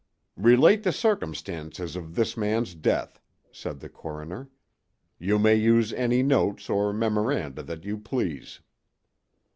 "Relate 0.39 0.81
the 0.81 0.91
circumstances 0.91 1.95
of 1.95 2.15
this 2.15 2.35
man's 2.35 2.73
death," 2.73 3.19
said 3.51 3.79
the 3.81 3.87
coroner. 3.87 4.49
"You 5.19 5.37
may 5.37 5.53
use 5.53 5.93
any 5.93 6.23
notes 6.23 6.71
or 6.71 6.91
memoranda 6.91 7.61
that 7.61 7.85
you 7.85 7.99
please." 7.99 8.61